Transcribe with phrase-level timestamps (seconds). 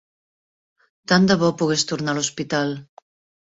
[1.13, 2.77] Tant de bo pogués tornar a l'hospital.